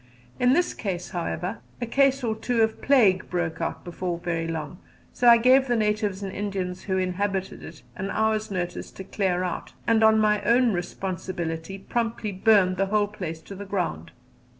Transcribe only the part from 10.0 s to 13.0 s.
on my own responsibility promptly burned the